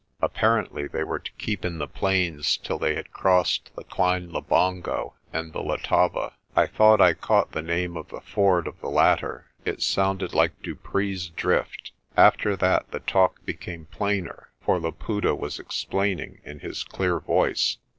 Appar 0.19 0.67
ently 0.67 0.91
they 0.91 1.03
were 1.03 1.19
to 1.19 1.31
keep 1.33 1.63
in 1.63 1.77
the 1.77 1.85
plains 1.87 2.57
till 2.57 2.79
they 2.79 2.95
had 2.95 3.11
crossed 3.13 3.69
the 3.75 3.83
Klein 3.83 4.31
Labongo 4.31 5.13
and 5.31 5.53
the 5.53 5.61
Letaba. 5.61 6.33
I 6.55 6.65
thought 6.65 6.99
I 6.99 7.13
caught 7.13 7.51
the 7.51 7.61
name 7.61 7.95
of 7.95 8.07
the 8.09 8.19
ford 8.21 8.65
of 8.65 8.81
the 8.81 8.89
latter; 8.89 9.51
it 9.63 9.83
sounded 9.83 10.33
like 10.33 10.59
Dupree's 10.63 11.27
Drift. 11.29 11.91
After 12.17 12.55
that 12.55 12.89
the 12.89 13.01
talk 13.01 13.45
became 13.45 13.85
plainer, 13.91 14.49
for 14.65 14.79
Laputa 14.79 15.35
was 15.35 15.59
120 15.59 15.59
PRESTER 15.59 15.61
JOHN 15.61 15.65
explaining 15.67 16.41
in 16.51 16.59
his 16.67 16.83
clear 16.83 17.19
voice. 17.19 17.77